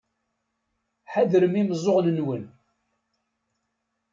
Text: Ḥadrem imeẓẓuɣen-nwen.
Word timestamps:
Ḥadrem 1.11 1.55
imeẓẓuɣen-nwen. 1.61 2.43